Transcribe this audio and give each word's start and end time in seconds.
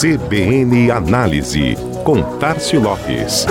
CBN 0.00 0.90
Análise, 0.90 1.76
com 2.04 2.22
Tarcio 2.38 2.80
Lopes. 2.80 3.44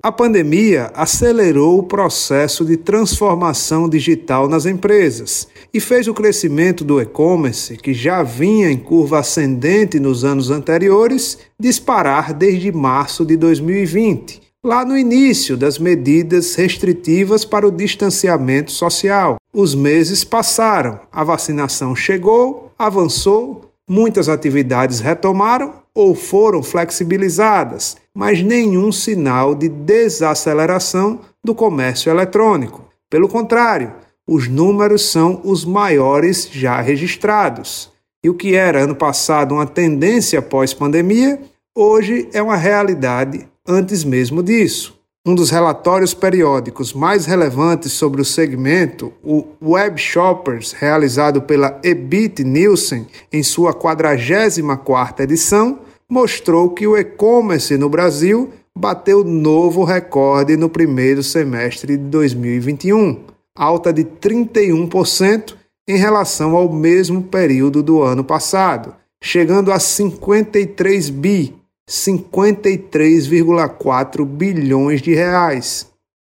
A 0.00 0.12
pandemia 0.12 0.92
acelerou 0.94 1.80
o 1.80 1.82
processo 1.82 2.64
de 2.64 2.76
transformação 2.76 3.88
digital 3.88 4.48
nas 4.48 4.66
empresas 4.66 5.48
e 5.74 5.80
fez 5.80 6.06
o 6.06 6.14
crescimento 6.14 6.84
do 6.84 7.00
e-commerce, 7.00 7.76
que 7.76 7.92
já 7.92 8.22
vinha 8.22 8.70
em 8.70 8.78
curva 8.78 9.18
ascendente 9.18 9.98
nos 9.98 10.24
anos 10.24 10.48
anteriores, 10.48 11.38
disparar 11.58 12.32
desde 12.32 12.70
março 12.70 13.26
de 13.26 13.36
2020, 13.36 14.45
lá 14.66 14.84
no 14.84 14.98
início 14.98 15.56
das 15.56 15.78
medidas 15.78 16.56
restritivas 16.56 17.44
para 17.44 17.68
o 17.68 17.70
distanciamento 17.70 18.72
social. 18.72 19.36
Os 19.54 19.76
meses 19.76 20.24
passaram, 20.24 20.98
a 21.12 21.22
vacinação 21.22 21.94
chegou, 21.94 22.72
avançou, 22.76 23.70
muitas 23.88 24.28
atividades 24.28 24.98
retomaram 24.98 25.74
ou 25.94 26.16
foram 26.16 26.64
flexibilizadas, 26.64 27.96
mas 28.12 28.42
nenhum 28.42 28.90
sinal 28.90 29.54
de 29.54 29.68
desaceleração 29.68 31.20
do 31.44 31.54
comércio 31.54 32.10
eletrônico. 32.10 32.84
Pelo 33.08 33.28
contrário, 33.28 33.92
os 34.26 34.48
números 34.48 35.08
são 35.08 35.40
os 35.44 35.64
maiores 35.64 36.48
já 36.50 36.80
registrados. 36.80 37.88
E 38.24 38.28
o 38.28 38.34
que 38.34 38.56
era 38.56 38.82
ano 38.82 38.96
passado 38.96 39.54
uma 39.54 39.66
tendência 39.66 40.42
pós-pandemia, 40.42 41.40
hoje 41.72 42.28
é 42.32 42.42
uma 42.42 42.56
realidade 42.56 43.46
antes 43.66 44.04
mesmo 44.04 44.42
disso. 44.42 44.96
Um 45.24 45.34
dos 45.34 45.50
relatórios 45.50 46.14
periódicos 46.14 46.92
mais 46.92 47.26
relevantes 47.26 47.92
sobre 47.92 48.20
o 48.20 48.24
segmento, 48.24 49.12
o 49.24 49.44
Web 49.60 50.00
Shoppers, 50.00 50.72
realizado 50.72 51.42
pela 51.42 51.80
Ebit 51.82 52.44
Nielsen 52.44 53.08
em 53.32 53.42
sua 53.42 53.74
44ª 53.74 55.20
edição, 55.20 55.80
mostrou 56.08 56.70
que 56.70 56.86
o 56.86 56.96
e-commerce 56.96 57.76
no 57.76 57.88
Brasil 57.88 58.52
bateu 58.76 59.24
novo 59.24 59.82
recorde 59.82 60.56
no 60.56 60.68
primeiro 60.68 61.22
semestre 61.22 61.96
de 61.96 62.04
2021, 62.04 63.24
alta 63.56 63.92
de 63.92 64.04
31% 64.04 65.54
em 65.88 65.96
relação 65.96 66.54
ao 66.54 66.72
mesmo 66.72 67.22
período 67.22 67.82
do 67.82 68.02
ano 68.02 68.22
passado, 68.22 68.94
chegando 69.20 69.72
a 69.72 69.80
53 69.80 71.10
bi, 71.10 71.54
53,4 71.88 74.24
bilhões 74.24 75.00
de 75.00 75.14
reais. 75.14 75.86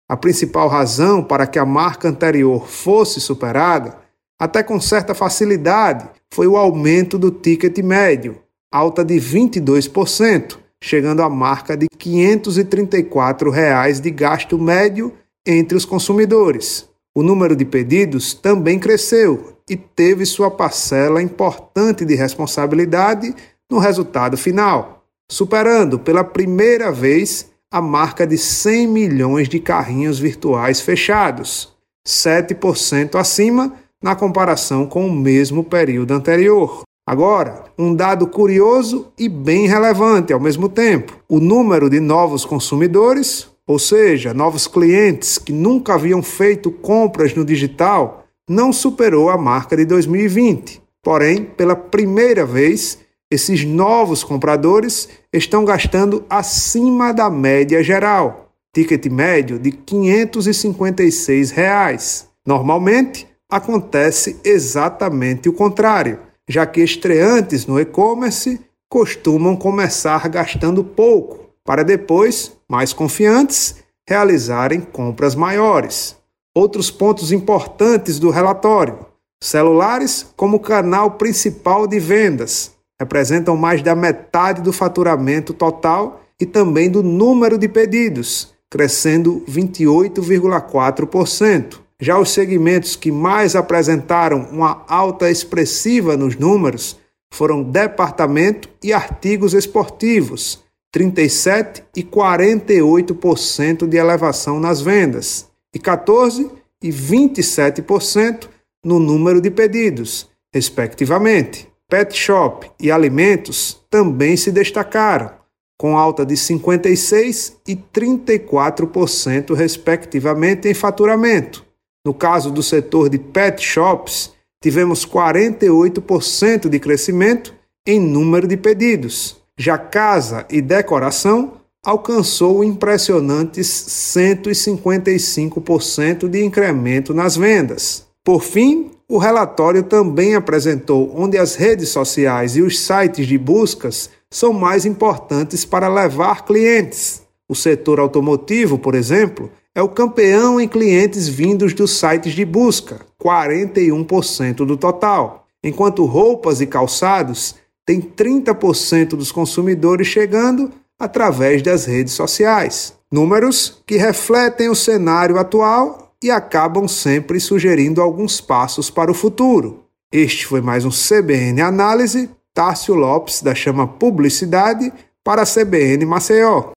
A 0.09 0.17
principal 0.17 0.69
razão 0.69 1.23
para 1.23 1.47
que 1.47 1.59
a 1.59 1.67
marca 1.67 2.09
anterior 2.09 2.67
fosse 2.69 3.21
superada, 3.21 3.99
até 4.41 4.63
com 4.63 4.81
certa 4.81 5.15
facilidade, 5.15 6.09
foi 6.33 6.47
o 6.47 6.57
aumento 6.57 7.19
do 7.19 7.31
ticket 7.31 7.77
médio, 7.79 8.39
alta 8.73 9.05
de 9.05 9.17
22%, 9.17 10.57
chegando 10.83 11.23
à 11.23 11.29
marca 11.29 11.77
de 11.77 11.89
534 11.89 13.51
reais 13.51 14.01
de 14.01 14.11
gasto 14.11 14.59
médio 14.59 15.13
entre 15.47 15.77
os 15.77 15.85
consumidores. 15.85 16.89
O 17.15 17.23
número 17.23 17.57
de 17.57 17.65
pedidos 17.65 18.33
também 18.33 18.79
cresceu 18.79 19.59
e 19.69 19.77
teve 19.77 20.25
sua 20.25 20.51
parcela 20.51 21.21
importante 21.21 22.05
de 22.05 22.15
responsabilidade 22.15 23.35
no 23.71 23.79
resultado 23.79 24.37
final, 24.37 24.98
superando 25.31 25.99
pela 25.99 26.25
primeira 26.25 26.91
vez 26.91 27.51
a 27.71 27.83
marca 27.83 28.27
de 28.27 28.39
100 28.39 28.87
milhões 28.87 29.49
de 29.49 29.61
carrinhos 29.61 30.19
virtuais 30.19 30.81
fechados, 30.81 31.73
7% 32.07 33.17
acima 33.17 33.75
na 34.03 34.15
comparação 34.15 34.87
com 34.87 35.07
o 35.07 35.13
mesmo 35.13 35.63
período 35.63 36.15
anterior. 36.15 36.83
Agora, 37.07 37.65
um 37.79 37.95
dado 37.95 38.27
curioso 38.27 39.13
e 39.19 39.29
bem 39.29 39.67
relevante 39.67 40.33
ao 40.33 40.41
mesmo 40.41 40.69
tempo: 40.69 41.17
o 41.29 41.41
número 41.41 41.91
de 41.91 42.01
novos 42.01 42.45
consumidores, 42.45 43.49
ou 43.67 43.79
seja, 43.79 44.33
novos 44.33 44.67
clientes 44.67 45.37
que 45.37 45.53
nunca 45.53 45.95
haviam 45.95 46.23
feito 46.23 46.71
compras 46.71 47.35
no 47.35 47.45
digital, 47.45 48.25
não 48.49 48.73
superou 48.73 49.29
a 49.29 49.37
marca 49.37 49.77
de 49.77 49.85
2020. 49.85 50.83
Porém, 51.03 51.45
pela 51.45 51.77
primeira 51.77 52.45
vez, 52.45 52.99
esses 53.31 53.65
novos 53.65 54.25
compradores 54.25 55.09
estão 55.33 55.65
gastando 55.65 56.25
acima 56.31 57.13
da 57.13 57.29
média 57.29 57.83
geral, 57.83 58.53
ticket 58.73 59.07
médio 59.07 59.59
de 59.59 59.73
556 59.73 61.51
reais. 61.51 62.29
Normalmente, 62.47 63.27
acontece 63.51 64.39
exatamente 64.45 65.49
o 65.49 65.53
contrário 65.53 66.29
já 66.49 66.65
que 66.65 66.81
estreantes 66.81 67.67
no 67.67 67.79
e-commerce 67.79 68.59
costumam 68.89 69.55
começar 69.55 70.27
gastando 70.29 70.83
pouco, 70.83 71.51
para 71.63 71.85
depois, 71.85 72.53
mais 72.67 72.95
confiantes, 72.95 73.77
realizarem 74.09 74.81
compras 74.81 75.35
maiores. 75.35 76.17
Outros 76.55 76.91
pontos 76.91 77.31
importantes 77.31 78.19
do 78.19 78.31
relatório: 78.31 79.07
celulares 79.43 80.27
como 80.35 80.59
canal 80.59 81.13
principal 81.13 81.87
de 81.87 82.01
vendas, 82.01 82.73
representam 83.01 83.57
mais 83.57 83.81
da 83.83 83.95
metade 83.95 84.61
do 84.63 84.73
faturamento 84.73 85.55
total 85.55 86.23
e 86.41 86.47
também 86.47 86.91
do 86.91 87.03
número 87.03 87.59
de 87.59 87.69
pedidos, 87.69 88.55
crescendo 88.71 89.43
28,4%. 89.49 91.81
Já 92.01 92.19
os 92.19 92.31
segmentos 92.31 92.97
que 92.97 93.11
mais 93.11 93.57
apresentaram 93.57 94.49
uma 94.53 94.85
alta 94.89 95.31
expressiva 95.31 96.17
nos 96.17 96.37
números 96.37 96.97
foram 97.31 97.63
departamento 97.63 98.69
e 98.83 98.93
artigos 98.93 99.53
esportivos, 99.53 100.65
37 100.93 101.85
e 101.97 102.03
48% 102.03 103.87
de 103.87 103.97
elevação 103.97 104.59
nas 104.59 104.81
vendas, 104.81 105.47
e 105.75 105.79
14 105.79 106.51
e 106.83 106.91
27% 106.91 108.49
no 108.85 108.99
número 108.99 109.41
de 109.41 109.51
pedidos, 109.51 110.29
respectivamente. 110.53 111.69
Pet 111.91 112.15
shop 112.15 112.71
e 112.79 112.91
alimentos 112.91 113.81
também 113.89 114.37
se 114.37 114.53
destacaram, 114.53 115.31
com 115.79 115.97
alta 115.97 116.27
de 116.27 116.37
56 116.37 117.57
e 117.67 117.75
34% 117.75 119.55
respectivamente 119.55 120.69
em 120.69 120.75
faturamento. 120.75 121.65
No 122.05 122.13
caso 122.13 122.51
do 122.51 122.63
setor 122.63 123.09
de 123.09 123.19
pet 123.19 123.63
shops, 123.63 124.35
tivemos 124.63 125.07
48% 125.07 126.69
de 126.69 126.79
crescimento 126.79 127.55
em 127.87 127.99
número 127.99 128.47
de 128.47 128.59
pedidos. 128.59 129.39
Já 129.57 129.79
casa 129.79 130.45
e 130.51 130.61
decoração 130.61 131.55
alcançou 131.83 132.63
impressionantes 132.63 133.67
155% 133.67 136.29
de 136.29 136.45
incremento 136.45 137.15
nas 137.15 137.35
vendas. 137.35 138.07
Por 138.23 138.43
fim, 138.43 138.91
o 139.09 139.17
relatório 139.17 139.83
também 139.83 140.35
apresentou 140.35 141.11
onde 141.17 141.39
as 141.39 141.55
redes 141.55 141.89
sociais 141.89 142.57
e 142.57 142.63
os 142.63 142.79
sites 142.79 143.27
de 143.27 143.39
buscas 143.39 144.11
são 144.31 144.53
mais 144.53 144.85
importantes 144.85 145.65
para 145.65 145.89
levar 145.89 146.45
clientes. 146.45 147.23
O 147.49 147.55
setor 147.55 147.99
automotivo, 147.99 148.79
por 148.79 148.95
exemplo, 148.95 149.51
é 149.75 149.81
o 149.81 149.89
campeão 149.89 150.61
em 150.61 150.69
clientes 150.69 151.27
vindos 151.27 151.73
dos 151.73 151.99
sites 151.99 152.35
de 152.35 152.45
busca, 152.45 153.01
41% 153.19 154.57
do 154.67 154.77
total, 154.77 155.47
enquanto 155.65 156.05
roupas 156.05 156.61
e 156.61 156.67
calçados 156.67 157.55
têm 157.87 158.03
30% 158.03 159.11
dos 159.11 159.33
consumidores 159.33 160.07
chegando 160.07 160.71
através 160.99 161.63
das 161.63 161.87
redes 161.87 162.13
sociais. 162.13 162.93
Números 163.11 163.83
que 163.87 163.97
refletem 163.97 164.69
o 164.69 164.75
cenário 164.75 165.39
atual 165.39 166.08
e 166.23 166.31
acabam 166.31 166.89
sempre 166.89 167.39
sugerindo 167.39 168.03
alguns 168.03 168.41
passos 168.41 168.91
para 168.91 169.11
o 169.11 169.15
futuro. 169.15 169.85
Este 170.13 170.47
foi 170.47 170.61
mais 170.61 170.85
um 170.85 170.91
CBN 170.91 171.61
Análise. 171.61 172.31
Tássio 172.55 172.95
Lopes, 172.95 173.41
da 173.41 173.55
Chama 173.55 173.87
Publicidade, 173.87 174.93
para 175.23 175.43
a 175.43 175.47
CBN 175.47 176.05
Maceió. 176.07 176.73